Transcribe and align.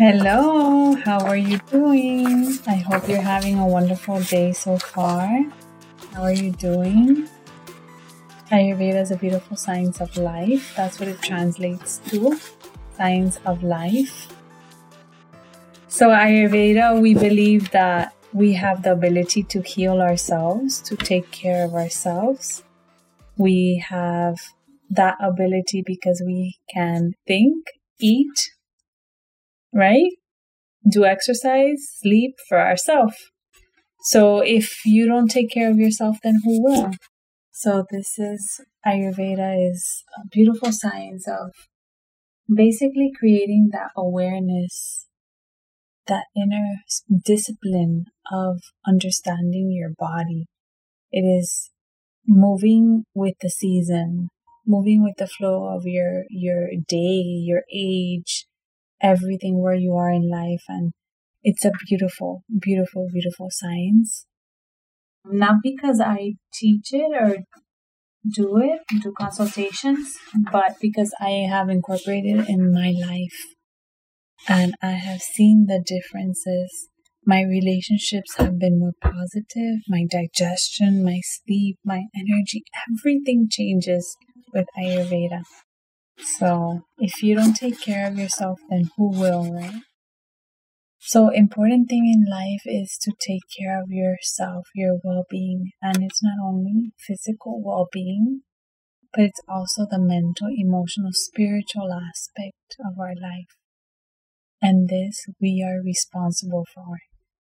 Hello, 0.00 0.94
how 0.94 1.20
are 1.26 1.36
you 1.36 1.58
doing? 1.70 2.58
I 2.66 2.76
hope 2.76 3.06
you're 3.06 3.20
having 3.20 3.58
a 3.58 3.66
wonderful 3.66 4.18
day 4.22 4.50
so 4.54 4.78
far. 4.78 5.28
How 6.14 6.22
are 6.22 6.32
you 6.32 6.52
doing? 6.52 7.28
Ayurveda 8.50 9.02
is 9.02 9.10
a 9.10 9.16
beautiful 9.16 9.58
science 9.58 10.00
of 10.00 10.16
life. 10.16 10.72
That's 10.74 10.98
what 10.98 11.10
it 11.10 11.20
translates 11.20 11.98
to 12.08 12.40
science 12.96 13.40
of 13.44 13.62
life. 13.62 14.28
So, 15.88 16.08
Ayurveda, 16.08 16.98
we 16.98 17.12
believe 17.12 17.70
that 17.72 18.14
we 18.32 18.54
have 18.54 18.82
the 18.82 18.92
ability 18.92 19.42
to 19.52 19.60
heal 19.60 20.00
ourselves, 20.00 20.80
to 20.80 20.96
take 20.96 21.30
care 21.30 21.62
of 21.62 21.74
ourselves. 21.74 22.62
We 23.36 23.84
have 23.86 24.38
that 24.88 25.18
ability 25.20 25.82
because 25.84 26.22
we 26.24 26.56
can 26.72 27.12
think, 27.26 27.66
eat, 28.00 28.52
right? 29.72 30.10
Do 30.90 31.04
exercise, 31.04 31.78
sleep 32.00 32.36
for 32.48 32.60
ourselves. 32.60 33.16
So 34.04 34.40
if 34.40 34.84
you 34.84 35.06
don't 35.06 35.28
take 35.28 35.50
care 35.50 35.70
of 35.70 35.78
yourself, 35.78 36.18
then 36.22 36.40
who 36.44 36.62
will? 36.62 36.90
So 37.52 37.84
this 37.90 38.18
is 38.18 38.60
Ayurveda 38.86 39.70
is 39.70 40.04
a 40.16 40.26
beautiful 40.28 40.72
science 40.72 41.28
of 41.28 41.50
basically 42.52 43.12
creating 43.18 43.68
that 43.72 43.90
awareness, 43.96 45.06
that 46.06 46.24
inner 46.34 46.76
discipline 47.24 48.06
of 48.32 48.62
understanding 48.86 49.70
your 49.70 49.90
body. 49.98 50.46
It 51.12 51.22
is 51.22 51.70
moving 52.26 53.04
with 53.14 53.34
the 53.42 53.50
season, 53.50 54.28
moving 54.66 55.02
with 55.02 55.16
the 55.18 55.28
flow 55.28 55.74
of 55.76 55.82
your 55.84 56.24
your 56.30 56.68
day, 56.88 57.20
your 57.44 57.62
age, 57.72 58.46
everything 59.02 59.62
where 59.62 59.74
you 59.74 59.94
are 59.94 60.10
in 60.10 60.28
life 60.28 60.64
and 60.68 60.92
it's 61.42 61.64
a 61.64 61.72
beautiful, 61.86 62.42
beautiful, 62.60 63.08
beautiful 63.12 63.48
science. 63.50 64.26
Not 65.24 65.56
because 65.62 66.00
I 66.00 66.34
teach 66.52 66.92
it 66.92 67.12
or 67.14 67.38
do 68.34 68.58
it, 68.58 68.80
do 69.02 69.12
consultations, 69.18 70.16
but 70.52 70.76
because 70.80 71.14
I 71.20 71.46
have 71.48 71.68
incorporated 71.70 72.40
it 72.40 72.48
in 72.48 72.72
my 72.72 72.92
life 72.98 73.54
and 74.48 74.74
I 74.82 74.92
have 74.92 75.20
seen 75.20 75.66
the 75.66 75.82
differences. 75.84 76.88
My 77.24 77.42
relationships 77.42 78.36
have 78.36 78.58
been 78.58 78.78
more 78.78 78.94
positive, 79.00 79.80
my 79.88 80.06
digestion, 80.10 81.04
my 81.04 81.20
sleep, 81.22 81.78
my 81.84 82.04
energy, 82.14 82.62
everything 82.88 83.48
changes 83.50 84.16
with 84.52 84.66
Ayurveda. 84.78 85.42
So 86.22 86.82
if 86.98 87.22
you 87.22 87.34
don't 87.34 87.54
take 87.54 87.80
care 87.80 88.08
of 88.08 88.18
yourself, 88.18 88.60
then 88.68 88.90
who 88.96 89.10
will, 89.10 89.52
right? 89.52 89.82
So 90.98 91.30
important 91.30 91.88
thing 91.88 92.06
in 92.06 92.30
life 92.30 92.62
is 92.66 92.98
to 93.02 93.12
take 93.26 93.42
care 93.58 93.82
of 93.82 93.88
yourself, 93.88 94.66
your 94.74 94.98
well-being, 95.02 95.70
and 95.80 96.02
it's 96.02 96.22
not 96.22 96.36
only 96.46 96.92
physical 96.98 97.62
well-being, 97.64 98.42
but 99.12 99.24
it's 99.24 99.40
also 99.48 99.86
the 99.90 99.98
mental, 99.98 100.48
emotional, 100.54 101.10
spiritual 101.12 101.90
aspect 101.92 102.76
of 102.84 102.98
our 103.00 103.14
life. 103.14 103.56
And 104.62 104.88
this 104.88 105.24
we 105.40 105.64
are 105.66 105.82
responsible 105.82 106.66
for. 106.74 106.98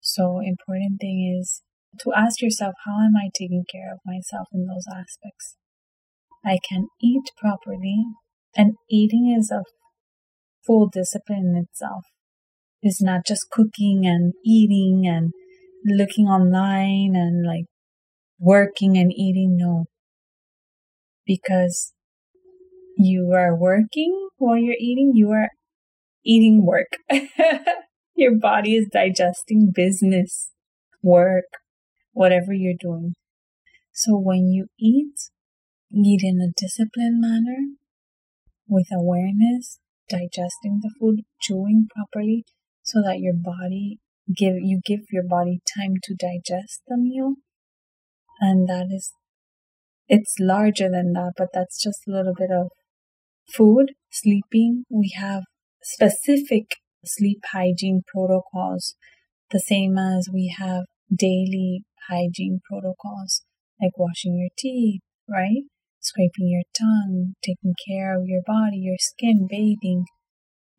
So 0.00 0.40
important 0.40 1.00
thing 1.00 1.38
is 1.38 1.62
to 2.00 2.12
ask 2.12 2.42
yourself, 2.42 2.74
how 2.84 3.00
am 3.04 3.16
I 3.16 3.30
taking 3.38 3.64
care 3.70 3.92
of 3.92 4.00
myself 4.04 4.48
in 4.52 4.66
those 4.66 4.86
aspects? 4.90 5.56
I 6.44 6.58
can 6.68 6.88
eat 7.00 7.30
properly 7.40 8.04
and 8.56 8.74
eating 8.90 9.34
is 9.38 9.50
a 9.50 9.62
full 10.66 10.88
discipline 10.88 11.54
in 11.54 11.64
itself. 11.64 12.04
It's 12.82 13.02
not 13.02 13.26
just 13.26 13.46
cooking 13.50 14.02
and 14.04 14.34
eating 14.44 15.04
and 15.06 15.32
looking 15.84 16.26
online 16.26 17.16
and 17.16 17.46
like 17.46 17.64
working 18.38 18.96
and 18.96 19.12
eating. 19.12 19.56
No. 19.56 19.86
Because 21.26 21.92
you 22.96 23.32
are 23.34 23.56
working 23.56 24.28
while 24.38 24.56
you're 24.56 24.76
eating, 24.78 25.12
you 25.14 25.30
are 25.30 25.50
eating 26.24 26.64
work. 26.64 26.96
Your 28.16 28.36
body 28.36 28.74
is 28.74 28.88
digesting 28.92 29.70
business, 29.74 30.50
work, 31.02 31.44
whatever 32.12 32.52
you're 32.52 32.74
doing. 32.78 33.14
So 33.92 34.18
when 34.18 34.48
you 34.48 34.66
eat, 34.78 35.14
eat 35.92 36.20
in 36.22 36.40
a 36.40 36.52
disciplined 36.56 37.20
manner 37.20 37.76
with 38.68 38.88
awareness, 38.92 39.78
digesting 40.08 40.80
the 40.82 40.90
food, 40.98 41.22
chewing 41.40 41.88
properly 41.94 42.44
so 42.82 43.02
that 43.02 43.20
your 43.20 43.34
body 43.34 43.98
give 44.34 44.54
you 44.58 44.80
give 44.84 45.00
your 45.10 45.24
body 45.26 45.60
time 45.76 45.94
to 46.02 46.14
digest 46.14 46.82
the 46.86 46.96
meal. 46.96 47.34
And 48.40 48.68
that 48.68 48.86
is 48.90 49.12
it's 50.08 50.36
larger 50.40 50.88
than 50.90 51.12
that, 51.12 51.32
but 51.36 51.48
that's 51.52 51.82
just 51.82 52.06
a 52.08 52.10
little 52.10 52.34
bit 52.34 52.50
of 52.50 52.68
food, 53.54 53.92
sleeping. 54.10 54.84
We 54.90 55.12
have 55.16 55.42
specific 55.82 56.76
sleep 57.04 57.40
hygiene 57.52 58.02
protocols, 58.12 58.94
the 59.50 59.60
same 59.60 59.98
as 59.98 60.28
we 60.32 60.54
have 60.58 60.84
daily 61.14 61.84
hygiene 62.08 62.60
protocols, 62.68 63.42
like 63.80 63.96
washing 63.96 64.38
your 64.38 64.50
teeth, 64.56 65.00
right? 65.28 65.64
Scraping 66.00 66.48
your 66.48 66.62
tongue, 66.78 67.34
taking 67.42 67.74
care 67.86 68.18
of 68.18 68.26
your 68.26 68.42
body, 68.46 68.78
your 68.78 68.98
skin, 68.98 69.46
bathing. 69.48 70.04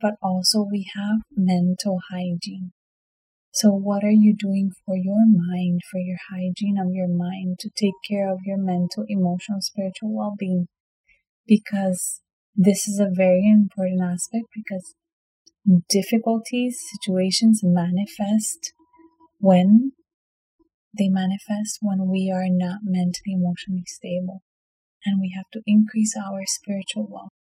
But 0.02 0.16
also 0.22 0.66
we 0.70 0.90
have 0.96 1.20
mental 1.36 2.00
hygiene. 2.10 2.72
So 3.52 3.72
what 3.72 4.04
are 4.04 4.12
you 4.12 4.36
doing 4.38 4.72
for 4.86 4.96
your 4.96 5.26
mind, 5.26 5.82
for 5.92 6.00
your 6.00 6.18
hygiene 6.32 6.78
of 6.80 6.94
your 6.94 7.10
mind, 7.10 7.58
to 7.60 7.70
take 7.76 7.96
care 8.08 8.32
of 8.32 8.40
your 8.46 8.58
mental, 8.58 9.04
emotional, 9.08 9.60
spiritual 9.60 10.16
well-being? 10.16 10.68
Because 11.46 12.22
this 12.56 12.88
is 12.88 13.00
a 13.00 13.10
very 13.12 13.50
important 13.50 14.02
aspect 14.02 14.46
because 14.56 14.94
difficulties, 15.90 16.80
situations 16.94 17.62
manifest 17.64 18.72
when 19.40 19.92
they 20.98 21.10
manifest 21.10 21.80
when 21.82 22.08
we 22.08 22.32
are 22.34 22.48
not 22.50 22.80
mentally, 22.84 23.34
emotionally 23.34 23.84
stable 23.86 24.42
and 25.06 25.20
we 25.22 25.34
have 25.36 25.50
to 25.54 25.62
increase 25.66 26.16
our 26.18 26.42
spiritual 26.46 27.08
wealth. 27.10 27.32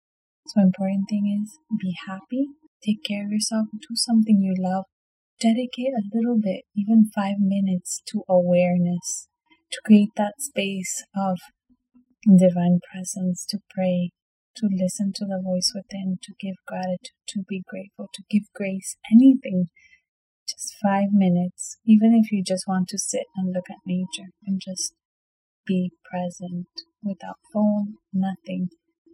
So 0.47 0.61
important 0.61 1.05
thing 1.09 1.27
is 1.43 1.59
be 1.79 1.95
happy, 2.07 2.47
take 2.83 3.03
care 3.03 3.25
of 3.25 3.31
yourself, 3.31 3.67
do 3.73 3.95
something 3.95 4.41
you 4.41 4.55
love, 4.57 4.85
dedicate 5.39 5.93
a 5.93 6.09
little 6.13 6.39
bit, 6.41 6.63
even 6.75 7.11
five 7.13 7.35
minutes 7.39 8.01
to 8.07 8.23
awareness, 8.27 9.27
to 9.71 9.79
create 9.85 10.09
that 10.17 10.33
space 10.39 11.03
of 11.15 11.37
divine 12.25 12.79
presence, 12.91 13.45
to 13.49 13.59
pray, 13.73 14.11
to 14.57 14.67
listen 14.71 15.11
to 15.15 15.25
the 15.25 15.41
voice 15.43 15.71
within, 15.73 16.17
to 16.23 16.33
give 16.39 16.55
gratitude, 16.67 17.15
to 17.27 17.43
be 17.47 17.63
grateful, 17.67 18.09
to 18.13 18.23
give 18.29 18.43
grace, 18.53 18.97
anything. 19.11 19.67
Just 20.47 20.73
five 20.81 21.09
minutes, 21.11 21.77
even 21.85 22.15
if 22.15 22.31
you 22.31 22.43
just 22.43 22.65
want 22.67 22.87
to 22.89 22.97
sit 22.97 23.25
and 23.35 23.53
look 23.53 23.69
at 23.69 23.85
nature 23.85 24.31
and 24.47 24.59
just 24.59 24.93
be 25.69 25.91
present 26.03 26.65
without 27.03 27.37
phone, 27.53 27.93
nothing, 28.11 28.69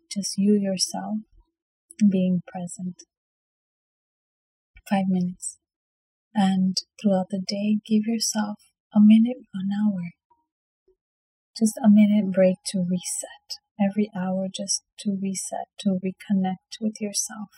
just 0.10 0.38
you 0.38 0.54
yourself 0.56 1.18
being 2.10 2.42
present. 2.48 2.96
Five 4.90 5.06
minutes. 5.10 5.58
And 6.34 6.78
throughout 7.02 7.28
the 7.30 7.42
day, 7.46 7.80
give 7.86 8.04
yourself 8.08 8.58
a 8.94 9.00
minute, 9.02 9.44
an 9.54 9.70
hour. 9.76 10.12
Just 11.60 11.78
a 11.84 11.90
minute 11.90 12.34
break 12.34 12.58
to 12.68 12.80
reset. 12.80 13.60
Every 13.80 14.10
hour, 14.16 14.48
just 14.54 14.84
to 15.00 15.18
reset, 15.22 15.68
to 15.80 16.00
reconnect 16.00 16.80
with 16.80 17.02
yourself, 17.02 17.50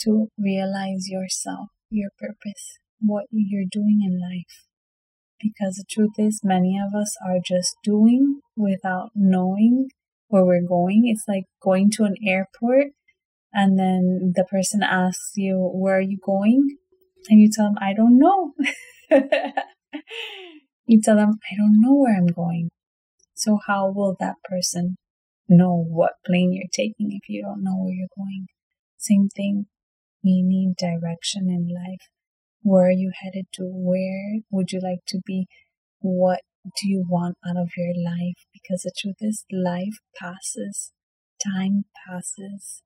to 0.00 0.28
realize 0.36 1.08
yourself, 1.08 1.68
your 1.90 2.10
purpose, 2.18 2.78
what 3.00 3.26
you're 3.30 3.70
doing 3.70 4.00
in 4.04 4.18
life 4.20 4.69
because 5.40 5.76
the 5.76 5.84
truth 5.90 6.14
is 6.18 6.40
many 6.44 6.78
of 6.78 6.94
us 6.94 7.16
are 7.26 7.38
just 7.44 7.76
doing 7.82 8.40
without 8.56 9.10
knowing 9.14 9.88
where 10.28 10.44
we're 10.44 10.66
going. 10.66 11.02
It's 11.06 11.24
like 11.26 11.44
going 11.62 11.90
to 11.92 12.04
an 12.04 12.16
airport 12.26 12.88
and 13.52 13.78
then 13.78 14.32
the 14.36 14.44
person 14.44 14.82
asks 14.82 15.32
you, 15.36 15.70
where 15.74 15.98
are 15.98 16.00
you 16.00 16.18
going? 16.24 16.76
And 17.28 17.40
you 17.40 17.50
tell 17.52 17.66
them, 17.66 17.78
I 17.80 17.92
don't 17.94 18.18
know. 18.18 18.52
you 20.86 21.00
tell 21.02 21.16
them, 21.16 21.38
I 21.50 21.56
don't 21.56 21.80
know 21.80 21.94
where 21.94 22.16
I'm 22.16 22.28
going. 22.28 22.70
So 23.34 23.58
how 23.66 23.90
will 23.90 24.16
that 24.20 24.36
person 24.44 24.96
know 25.48 25.84
what 25.88 26.12
plane 26.24 26.52
you're 26.52 26.70
taking 26.72 27.10
if 27.10 27.28
you 27.28 27.42
don't 27.42 27.64
know 27.64 27.76
where 27.76 27.92
you're 27.92 28.06
going? 28.16 28.46
Same 28.98 29.28
thing. 29.28 29.66
We 30.22 30.42
need 30.42 30.74
direction 30.76 31.48
in 31.48 31.68
life. 31.74 32.08
Where 32.62 32.88
are 32.88 32.92
you 32.92 33.12
headed 33.22 33.46
to? 33.54 33.62
Where 33.64 34.40
would 34.50 34.72
you 34.72 34.80
like 34.80 35.04
to 35.08 35.20
be? 35.24 35.46
What 36.00 36.40
do 36.64 36.88
you 36.88 37.04
want 37.08 37.38
out 37.46 37.56
of 37.56 37.70
your 37.76 37.94
life? 37.94 38.46
Because 38.52 38.82
the 38.82 38.92
truth 38.96 39.16
is, 39.20 39.44
life 39.50 39.98
passes, 40.18 40.92
time 41.42 41.84
passes. 42.06 42.82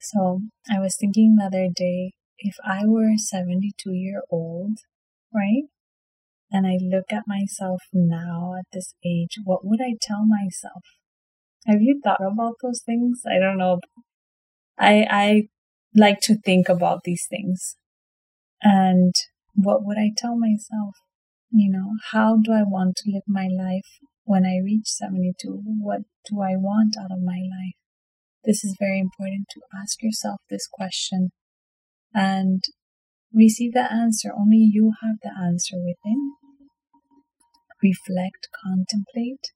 So 0.00 0.40
I 0.70 0.78
was 0.78 0.96
thinking 0.96 1.36
the 1.36 1.46
other 1.46 1.68
day 1.74 2.12
if 2.38 2.56
I 2.64 2.82
were 2.84 3.16
72 3.16 3.92
year 3.92 4.22
old, 4.30 4.78
right? 5.34 5.64
And 6.50 6.66
I 6.66 6.78
look 6.80 7.06
at 7.10 7.24
myself 7.26 7.82
now 7.92 8.54
at 8.58 8.66
this 8.72 8.94
age, 9.04 9.38
what 9.44 9.64
would 9.64 9.80
I 9.80 9.94
tell 10.00 10.24
myself? 10.24 10.82
Have 11.66 11.82
you 11.82 12.00
thought 12.02 12.20
about 12.20 12.54
those 12.62 12.82
things? 12.84 13.22
I 13.26 13.38
don't 13.40 13.58
know. 13.58 13.80
I, 14.78 15.06
I 15.10 15.48
like 15.94 16.20
to 16.22 16.36
think 16.36 16.68
about 16.68 17.00
these 17.04 17.26
things. 17.28 17.76
And 18.68 19.14
what 19.54 19.84
would 19.84 19.96
I 19.96 20.10
tell 20.16 20.36
myself? 20.36 20.96
You 21.52 21.70
know, 21.70 21.92
how 22.10 22.36
do 22.36 22.52
I 22.52 22.64
want 22.66 22.96
to 22.96 23.12
live 23.12 23.22
my 23.28 23.46
life 23.46 23.86
when 24.24 24.44
I 24.44 24.58
reach 24.58 24.88
72? 24.88 25.62
What 25.80 26.00
do 26.28 26.42
I 26.42 26.56
want 26.56 26.96
out 26.98 27.12
of 27.12 27.22
my 27.22 27.38
life? 27.38 27.78
This 28.44 28.64
is 28.64 28.76
very 28.76 28.98
important 28.98 29.46
to 29.52 29.60
ask 29.80 30.02
yourself 30.02 30.40
this 30.50 30.66
question 30.66 31.30
and 32.12 32.60
receive 33.32 33.72
the 33.72 33.86
answer. 33.88 34.30
Only 34.36 34.68
you 34.68 34.94
have 35.00 35.18
the 35.22 35.30
answer 35.30 35.76
within. 35.76 36.32
Reflect, 37.80 38.48
contemplate, 38.64 39.46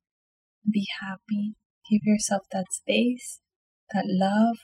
be 0.71 0.87
happy, 1.01 1.55
give 1.91 2.03
yourself 2.05 2.43
that 2.53 2.67
space, 2.71 3.41
that 3.93 4.05
love, 4.07 4.59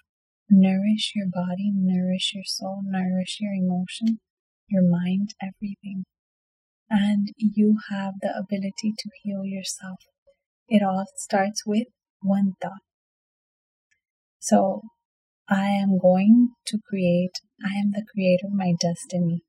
nourish 0.48 1.14
your 1.16 1.26
body, 1.34 1.72
nourish 1.74 2.30
your 2.32 2.44
soul, 2.46 2.82
nourish 2.86 3.38
your 3.40 3.52
emotion, 3.52 4.20
your 4.68 4.82
mind, 4.82 5.34
everything. 5.42 6.04
And 6.88 7.28
you 7.38 7.78
have 7.90 8.14
the 8.20 8.30
ability 8.36 8.94
to 8.98 9.10
heal 9.22 9.44
yourself. 9.44 9.98
It 10.68 10.82
all 10.82 11.04
starts 11.16 11.62
with 11.66 11.88
one 12.20 12.52
thought. 12.62 12.82
So 14.38 14.82
I 15.48 15.66
am 15.66 15.98
going 15.98 16.50
to 16.66 16.78
create, 16.88 17.40
I 17.64 17.78
am 17.78 17.92
the 17.92 18.04
creator 18.12 18.46
of 18.46 18.54
my 18.54 18.74
destiny. 18.80 19.42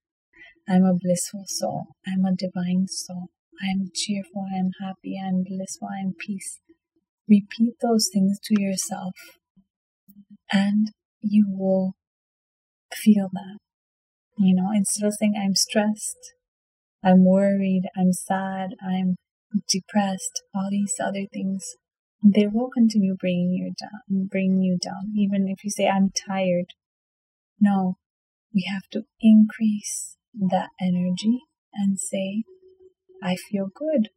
I'm 0.68 0.84
a 0.84 0.94
blissful 0.94 1.46
soul. 1.48 1.88
I'm 2.06 2.26
a 2.26 2.36
divine 2.36 2.88
soul. 2.88 3.28
I 3.62 3.72
am 3.72 3.90
cheerful. 3.94 4.46
I 4.54 4.58
am 4.60 4.72
happy. 4.82 5.20
I 5.24 5.28
am 5.28 5.44
blissful. 5.44 5.88
I 5.88 6.02
am 6.02 6.14
peace. 6.20 6.60
Repeat 7.28 7.76
those 7.82 8.10
things 8.14 8.40
to 8.46 8.62
yourself 8.62 9.14
and 10.52 10.92
you 11.22 11.46
will 11.50 11.94
feel 12.94 13.30
that. 13.34 13.58
You 14.38 14.56
know, 14.56 14.70
instead 14.74 15.08
of 15.08 15.14
saying, 15.14 15.34
I'm 15.36 15.56
stressed, 15.56 16.34
I'm 17.04 17.26
worried, 17.26 17.84
I'm 17.98 18.14
sad, 18.14 18.76
I'm 18.82 19.16
depressed, 19.68 20.44
all 20.54 20.70
these 20.70 20.96
other 21.04 21.26
things, 21.34 21.66
they 22.24 22.48
will 22.48 22.70
continue 22.70 23.16
bringing 23.20 23.52
you 23.52 23.74
down, 23.80 24.28
bringing 24.28 24.62
you 24.62 24.78
down. 24.82 25.14
Even 25.16 25.48
if 25.48 25.64
you 25.64 25.70
say, 25.70 25.88
I'm 25.88 26.12
tired. 26.28 26.74
No, 27.60 27.98
we 28.54 28.70
have 28.72 28.88
to 28.92 29.04
increase 29.22 30.18
that 30.34 30.70
energy 30.80 31.40
and 31.74 32.00
say, 32.00 32.44
I 33.24 33.36
feel 33.36 33.68
good. 33.74 34.10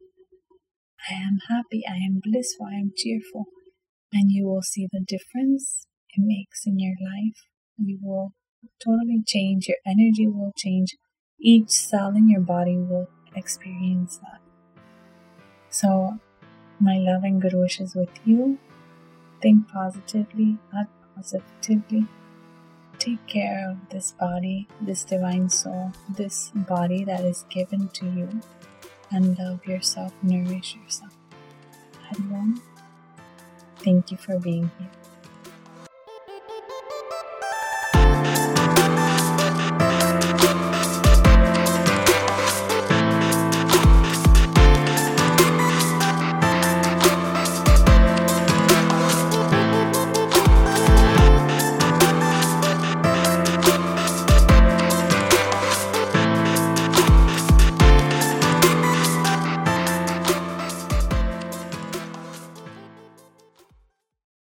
I 1.09 1.15
am 1.15 1.39
happy. 1.49 1.83
I 1.87 1.95
am 1.95 2.21
blissful. 2.23 2.67
I 2.67 2.75
am 2.75 2.91
cheerful. 2.95 3.45
And 4.13 4.31
you 4.31 4.45
will 4.45 4.61
see 4.61 4.87
the 4.91 5.03
difference 5.05 5.87
it 6.09 6.21
makes 6.23 6.65
in 6.65 6.77
your 6.77 6.95
life. 7.01 7.37
You 7.77 7.99
will 8.01 8.33
totally 8.83 9.23
change. 9.25 9.67
Your 9.67 9.77
energy 9.85 10.27
will 10.27 10.51
change. 10.55 10.95
Each 11.39 11.69
cell 11.69 12.09
in 12.15 12.29
your 12.29 12.41
body 12.41 12.77
will 12.77 13.07
experience 13.35 14.17
that. 14.17 14.41
So 15.69 16.19
my 16.79 16.97
love 16.97 17.23
and 17.23 17.41
good 17.41 17.53
wishes 17.53 17.95
with 17.95 18.09
you. 18.25 18.57
Think 19.41 19.67
positively, 19.67 20.57
act 20.77 20.91
positively. 21.15 22.05
Take 22.99 23.25
care 23.25 23.69
of 23.69 23.89
this 23.89 24.11
body, 24.11 24.67
this 24.79 25.03
divine 25.03 25.49
soul, 25.49 25.91
this 26.09 26.51
body 26.53 27.03
that 27.05 27.21
is 27.21 27.45
given 27.49 27.89
to 27.89 28.05
you, 28.05 28.29
and 29.11 29.37
love 29.39 29.65
yourself, 29.65 30.13
nourish 30.21 30.75
yourself. 30.75 31.17
Everyone, 32.11 32.61
thank 33.77 34.11
you 34.11 34.17
for 34.17 34.37
being 34.37 34.69
here. 34.77 35.10